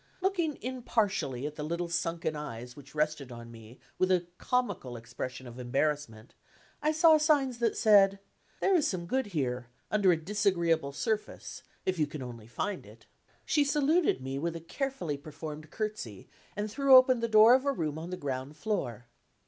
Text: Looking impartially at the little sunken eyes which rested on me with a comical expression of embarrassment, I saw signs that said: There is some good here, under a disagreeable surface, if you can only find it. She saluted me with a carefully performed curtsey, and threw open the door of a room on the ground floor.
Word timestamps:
Looking 0.19 0.57
impartially 0.63 1.45
at 1.45 1.57
the 1.57 1.63
little 1.63 1.87
sunken 1.87 2.35
eyes 2.35 2.75
which 2.75 2.95
rested 2.95 3.31
on 3.31 3.51
me 3.51 3.79
with 3.99 4.11
a 4.11 4.25
comical 4.39 4.97
expression 4.97 5.45
of 5.45 5.59
embarrassment, 5.59 6.33
I 6.81 6.91
saw 6.91 7.17
signs 7.19 7.59
that 7.59 7.77
said: 7.77 8.17
There 8.61 8.73
is 8.73 8.87
some 8.87 9.05
good 9.05 9.27
here, 9.27 9.67
under 9.91 10.11
a 10.11 10.17
disagreeable 10.17 10.91
surface, 10.91 11.61
if 11.85 11.99
you 11.99 12.07
can 12.07 12.23
only 12.23 12.47
find 12.47 12.83
it. 12.83 13.05
She 13.45 13.63
saluted 13.63 14.23
me 14.23 14.39
with 14.39 14.55
a 14.55 14.59
carefully 14.59 15.17
performed 15.17 15.69
curtsey, 15.69 16.27
and 16.55 16.71
threw 16.71 16.95
open 16.95 17.19
the 17.19 17.27
door 17.29 17.53
of 17.53 17.63
a 17.63 17.71
room 17.71 17.99
on 17.99 18.09
the 18.09 18.17
ground 18.17 18.57
floor. 18.57 19.05